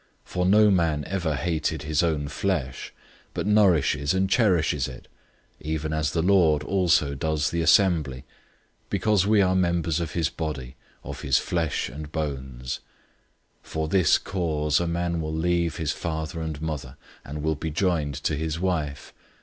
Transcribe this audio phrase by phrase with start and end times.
[0.25, 2.91] 005:029 For no man ever hated his own flesh;
[3.35, 5.07] but nourishes and cherishes it,
[5.59, 8.21] even as the Lord also does the assembly;
[8.85, 12.79] 005:030 because we are members of his body, of his flesh and bones.
[13.63, 17.69] 005:031 "For this cause a man will leave his father and mother, and will be
[17.69, 19.13] joined to his wife.